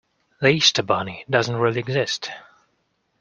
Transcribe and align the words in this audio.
The 0.39 0.47
Easter 0.47 0.81
Bunny 0.81 1.25
doesn’t 1.29 1.57
really 1.59 1.79
exist. 1.79 2.31